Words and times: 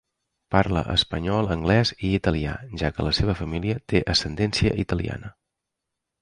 Parla 0.53 0.81
espanyol, 0.93 1.49
anglès 1.55 1.91
i 2.09 2.09
italià, 2.19 2.55
ja 2.83 2.91
que 2.95 3.05
la 3.09 3.13
seva 3.19 3.37
família 3.43 3.77
té 3.93 4.03
ascendència 4.15 4.75
italiana. 4.87 5.33